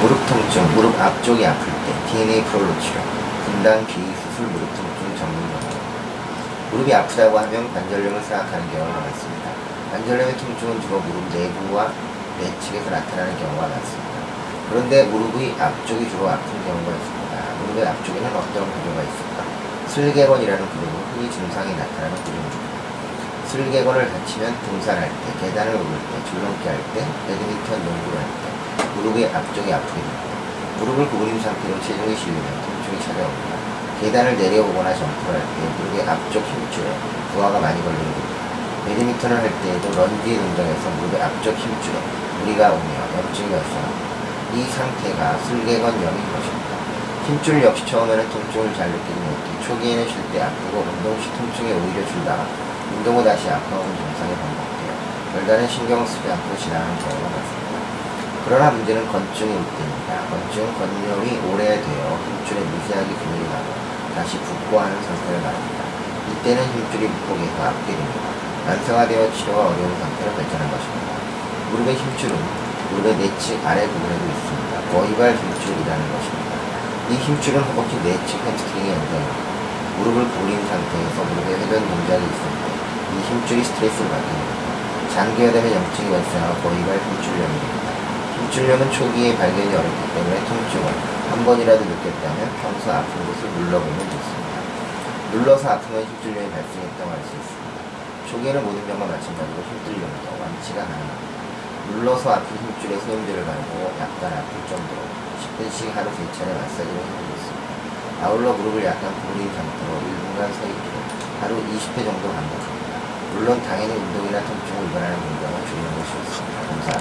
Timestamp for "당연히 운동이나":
113.62-114.42